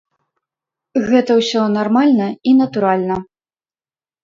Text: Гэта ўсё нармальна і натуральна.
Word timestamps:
Гэта 1.09 1.31
ўсё 1.41 1.61
нармальна 1.77 2.27
і 2.51 2.57
натуральна. 2.65 3.21